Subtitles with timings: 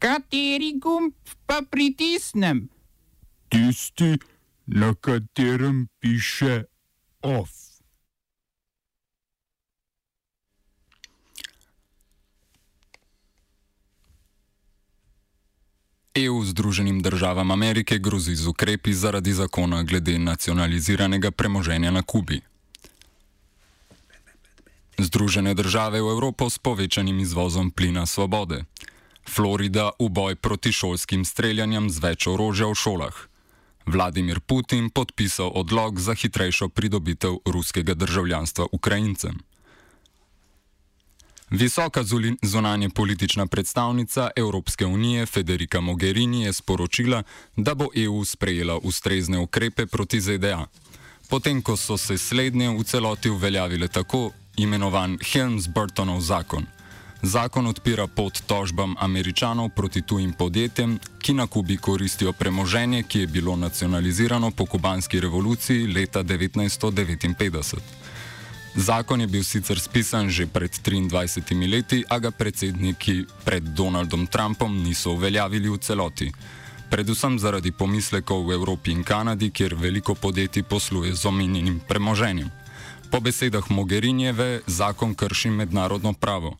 [0.00, 1.12] Kateri gumb
[1.46, 2.68] pa pritisnem?
[3.48, 4.16] Tisti,
[4.66, 6.64] na katerem piše
[7.22, 7.50] OF.
[16.14, 22.40] EU Združenim državam Amerike grozi z ukrepi zaradi zakona glede nacionaliziranega premoženja na Kubi.
[24.98, 28.64] Združene države v Evropo s povečanim izvozom plina svobode.
[29.30, 33.16] Florida v boj proti šolskim streljanjem z več orožja v šolah.
[33.86, 39.38] Vladimir Putin podpisal odlog za hitrejšo pridobitev ruskega državljanstva Ukrajincem.
[41.50, 42.02] Visoka
[42.42, 47.22] zunanje politična predstavnica Evropske unije Federica Mogherini je sporočila,
[47.56, 50.66] da bo EU sprejela ustrezne ukrepe proti ZDA.
[51.30, 56.66] Potem, ko so se slednje v celoti uveljavile tako imenovan Helms-Burtonov zakon.
[57.22, 63.26] Zakon odpira pot tožbam američanov proti tujim podjetjem, ki na Kubi koristijo premoženje, ki je
[63.26, 67.76] bilo nacionalizirano po kubanski revoluciji leta 1959.
[68.74, 74.82] Zakon je bil sicer spisan že pred 23 leti, a ga predsedniki pred Donaldom Trumpom
[74.82, 76.32] niso uveljavili v celoti.
[76.90, 82.59] Predvsem zaradi pomislekov v Evropi in Kanadi, kjer veliko podjetij posluje z omenjenim premoženjem.
[83.10, 86.56] Po besedah Mogherinjeve zakon krši mednarodno pravo.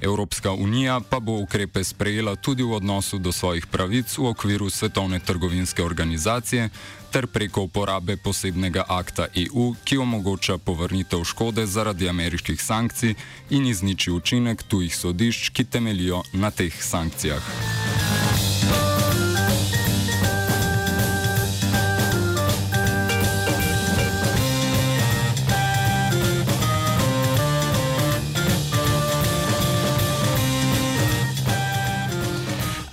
[0.00, 5.18] Evropska unija pa bo ukrepe sprejela tudi v odnosu do svojih pravic v okviru Svetovne
[5.18, 6.68] trgovinske organizacije
[7.12, 13.14] ter preko uporabe posebnega akta EU, ki omogoča povrnitev škode zaradi ameriških sankcij
[13.50, 17.83] in izniči učinek tujih sodišč, ki temelijo na teh sankcijah.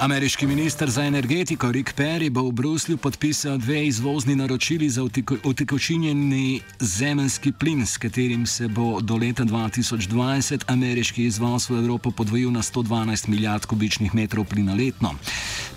[0.02, 5.04] Ameriški minister za energetiko Rick Perry bo v Bruslju podpisal dve izvozni naročili za
[5.44, 12.52] utekočinjeni zemljski plin, s katerim se bo do leta 2020 ameriški izvoz v Evropo podvojil
[12.52, 15.14] na 112 milijard kubičnih metrov plina letno.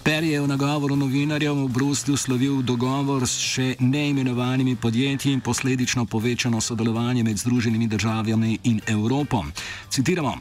[0.04, 6.04] Perry je v nagovoru novinarjev v Bruslju slovil dogovor s še neimenovanimi podjetji in posledično
[6.04, 9.41] povečano sodelovanje med Združenimi državami in Evropo.
[9.88, 10.37] Citiramo: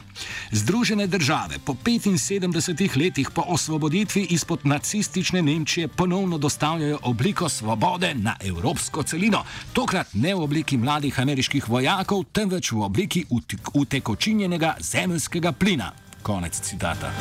[0.52, 8.36] Združene države po 75 letih po osvoboditvi izpod nacistične Nemčije ponovno dostavljajo obliko svobode na
[8.44, 9.44] evropsko celino.
[9.72, 13.24] Tokrat ne v obliki mladih ameriških vojakov, temveč v obliki
[13.74, 15.92] utekočinjenega zemljskega plina.
[16.22, 17.12] Konec citata.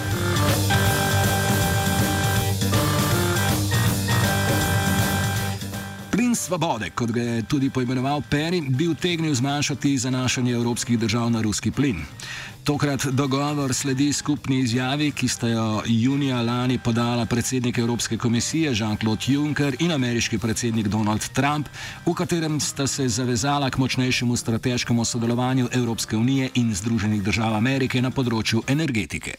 [6.34, 11.42] Plin svobode, kot ga je tudi poimenoval Perry, bi utegnil zmanjšati zanašanje evropskih držav na
[11.42, 12.00] ruski plin.
[12.64, 19.32] Tokrat dogovor sledi skupni izjavi, ki sta jo junija lani podala predsednik Evropske komisije Jean-Claude
[19.32, 21.70] Juncker in ameriški predsednik Donald Trump,
[22.06, 28.02] v katerem sta se zavezala k močnejšemu strateškemu sodelovanju Evropske unije in Združenih držav Amerike
[28.02, 29.38] na področju energetike.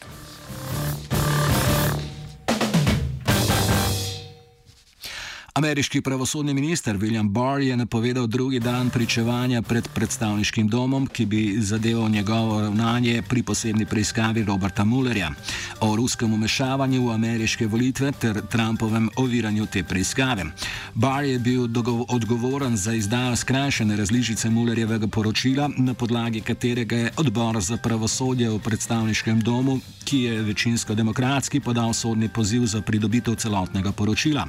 [5.55, 11.55] Ameriški pravosodni minister William Barr je napovedal drugi dan pričevanja pred predstavniškim domom, ki bi
[11.61, 15.31] zadeval njegovo ravnanje pri posebni preiskavi Roberta Mullerja
[15.79, 20.45] o ruskem umešavanju v ameriške volitve ter Trumpovem oviranju te preiskave.
[20.93, 21.67] Barr je bil
[22.09, 28.59] odgovoren za izdajo skrajšane različice Mullerjevega poročila, na podlagi katerega je odbor za pravosodje v
[28.59, 34.47] predstavniškem domu, ki je večinsko demokratski, podal sodni poziv za pridobitev celotnega poročila.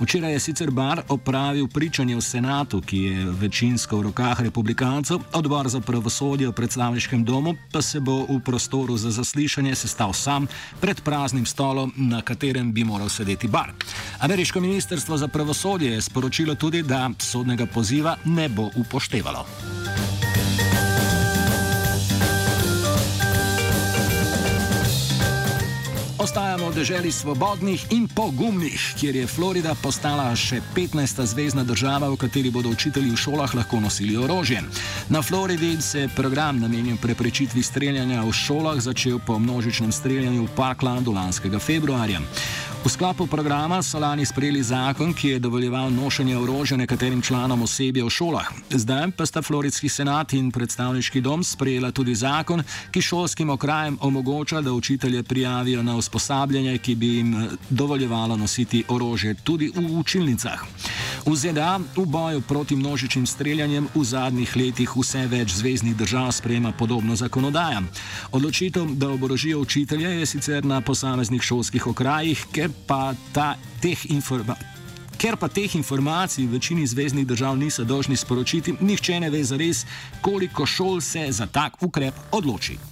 [0.00, 5.68] Včeraj je sicer Bar opravil pričanje v senatu, ki je večinsko v rokah republikancev, odbor
[5.68, 10.46] za pravosodje v predstavniškem domu pa se bo v prostoru za zaslišanje sestal sam
[10.80, 13.72] pred praznim stolom, na katerem bi moral sedeti Bar.
[14.18, 19.79] Ameriško ministrstvo za pravosodje je sporočilo tudi, da sodnega poziva ne bo upoštevalo.
[26.30, 31.26] Ostajamo v deželi svobodnih in pogumnih, kjer je Florida postala še 15.
[31.26, 34.62] zvezdna država, v kateri bodo učitelji v šolah lahko nosili orožje.
[35.10, 40.54] Na Floridi se je program namenjen preprečitvi streljanja v šolah začel po množičnem streljanju v
[40.54, 42.22] Parklandu lanskega februarja.
[42.80, 48.04] V sklopu programa so lani sprejeli zakon, ki je dovoljeval nošenje orožja nekaterim članom osebja
[48.04, 48.48] v šolah.
[48.70, 54.60] Zdaj pa sta Floridski senat in predstavniški dom sprejela tudi zakon, ki šolskim okrajem omogoča,
[54.60, 60.64] da učitelje prijavijo na usposabljanje, ki bi jim dovoljevalo nositi orožje tudi v učilnicah.
[61.26, 66.72] V ZDA v boju proti množičnim streljanjem v zadnjih letih vse več zvezdnih držav sprejema
[66.72, 67.82] podobno zakonodajo.
[68.32, 74.66] Odločitev, da oborožijo učitelje, je sicer na posameznih šolskih okrajih, ker pa ta teh informacij.
[75.20, 79.84] Ker pa teh informacij v večini zvezdnih držav niso dolžni sporočiti, nihče ne ve zares,
[80.24, 82.89] koliko šol se za tak ukrep odloči.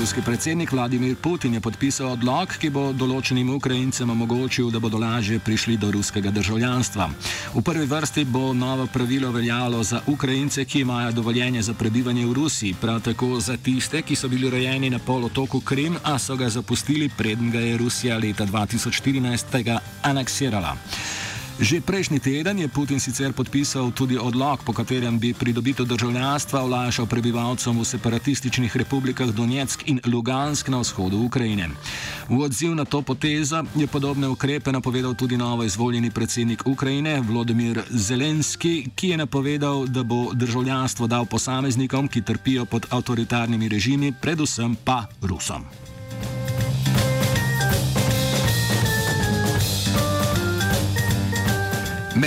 [0.00, 5.36] Ruski predsednik Vladimir Putin je podpisal odlog, ki bo določenim Ukrajincem omogočil, da bodo lažje
[5.44, 7.10] prišli do ruskega državljanstva.
[7.52, 12.32] V prvi vrsti bo novo pravilo veljalo za Ukrajince, ki imajo dovoljenje za prebivanje v
[12.32, 16.48] Rusiji, prav tako za tiste, ki so bili rojeni na polotoku Krim, a so ga
[16.48, 20.78] zapustili, preden ga je Rusija leta 2014 aneksirala.
[21.60, 27.04] Že prejšnji teden je Putin sicer podpisal tudi odlog, po katerem bi pridobitev državljanstva olajšal
[27.04, 31.68] prebivalcem v separatističnih republikah Donetsk in Lugansk na vzhodu Ukrajine.
[32.32, 37.84] V odziv na to potezo je podobne ukrepe napovedal tudi novo izvoljeni predsednik Ukrajine Vladimir
[37.92, 44.80] Zelenski, ki je napovedal, da bo državljanstvo dal posameznikom, ki trpijo pod avtoritarnimi režimi, predvsem
[44.80, 45.89] pa Rusom.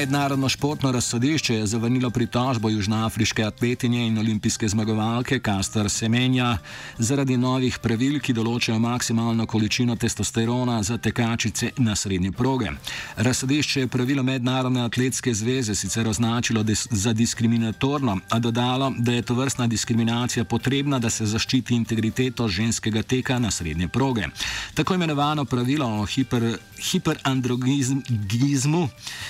[0.04, 6.58] Mednarodno športno razsodišče je zavrnilo pritožbo južnoafriške atletinje in olimpijske zmagovalke Kastar Semenja
[6.98, 12.74] zaradi novih pravil, ki določajo maksimalno količino testosterona za tekačice na srednje proge.
[13.16, 19.40] Razsodišče je pravilo Mednarodne atletske zveze sicer označilo za diskriminatorno, a dodalo, da je to
[19.40, 24.28] vrstna diskriminacija potrebna, da se zaščiti integriteto ženskega teka na srednje proge.
[24.74, 26.58] Tako imenovano pravilo o hiper,
[26.92, 28.90] hiperandrogizmu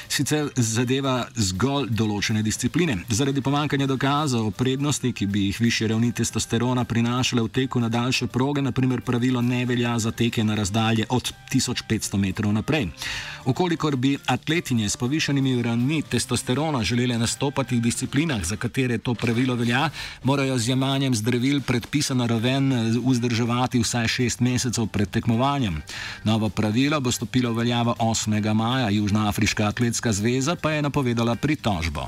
[0.10, 2.98] sicer zadeva zgolj določene discipline.
[3.10, 7.90] Zaradi pomankanja dokazov o prednosti, ki bi jih više ravni testosterona prinašale v teku na
[7.90, 12.90] daljše proge, naprimer pravilo ne velja za teke na razdalje od 1500 metrov naprej.
[13.46, 19.56] Okolikor bi atletinje s povišanimi ravni testosterona želele nastopati v disciplinah, za katere to pravilo
[19.56, 19.90] velja,
[20.24, 22.72] morajo z jemanjem zdravil predpisano raven
[23.06, 25.82] vzdrževati vsaj šest mesecev pred tekmovanjem.
[26.24, 28.54] Novo pravilo bo stopilo v veljavo 8.
[28.54, 32.08] maja, Južnoafriška atletska zveza zveza pa je napovedala pritožbo.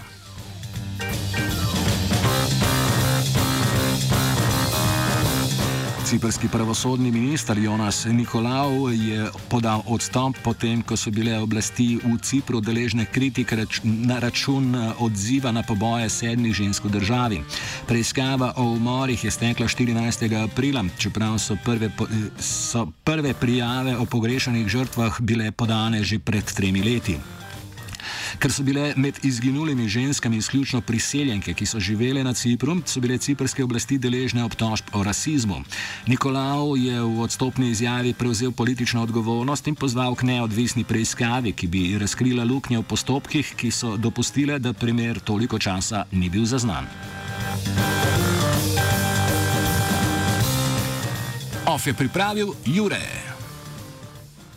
[6.05, 12.61] Ciprski pravosodni minister Jonas Nikolau je podal odstop potem, ko so bile oblasti v Cipru
[12.61, 17.41] deležne kritik rač na račun odziva na poboje sedmih žensk v državi.
[17.89, 20.29] Preiskava o umorih je stekla 14.
[20.45, 21.89] aprila, čeprav so prve,
[22.37, 27.34] so prve prijave o pogrešanih žrtvah bile podane že pred tremi leti.
[28.39, 33.17] Ker so bile med izginulimi ženskami izključno priseljenke, ki so živele na Cipru, so bile
[33.17, 35.63] ciprske oblasti deležne obtožb o rasizmu.
[36.07, 41.83] Nikolao je v odstopni izjavi prevzel politično odgovornost in pozval k neodvisni preiskavi, ki bi
[41.97, 46.87] razkrila luknje v postopkih, ki so dopustile, da primer toliko časa ni bil zaznan.
[51.65, 53.34] Of je pripravil Jure.